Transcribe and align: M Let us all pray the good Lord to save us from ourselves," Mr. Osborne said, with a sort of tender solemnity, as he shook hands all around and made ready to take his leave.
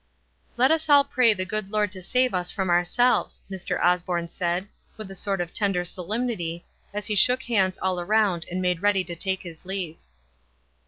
M 0.03 0.51
Let 0.57 0.71
us 0.71 0.89
all 0.89 1.03
pray 1.03 1.31
the 1.35 1.45
good 1.45 1.69
Lord 1.69 1.91
to 1.91 2.01
save 2.01 2.33
us 2.33 2.49
from 2.49 2.71
ourselves," 2.71 3.43
Mr. 3.51 3.79
Osborne 3.83 4.29
said, 4.29 4.67
with 4.97 5.11
a 5.11 5.15
sort 5.15 5.39
of 5.39 5.53
tender 5.53 5.85
solemnity, 5.85 6.65
as 6.91 7.05
he 7.05 7.13
shook 7.13 7.43
hands 7.43 7.77
all 7.83 7.99
around 8.01 8.47
and 8.49 8.63
made 8.63 8.81
ready 8.81 9.03
to 9.03 9.15
take 9.15 9.43
his 9.43 9.63
leave. 9.63 9.97